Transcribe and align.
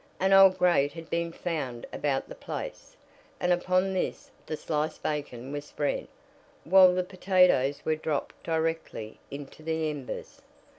An 0.19 0.33
old 0.33 0.57
grate 0.57 0.93
had 0.93 1.11
been 1.11 1.31
found 1.31 1.85
about 1.93 2.27
the 2.27 2.33
place, 2.33 2.95
and 3.39 3.53
upon 3.53 3.93
this 3.93 4.31
the 4.47 4.57
sliced 4.57 5.03
bacon 5.03 5.51
was 5.51 5.65
spread, 5.65 6.07
while 6.63 6.95
the 6.95 7.03
potatoes 7.03 7.85
were 7.85 7.95
dropped 7.95 8.41
directly 8.41 9.19
into 9.29 9.61
the 9.61 9.91
embers. 9.91 10.41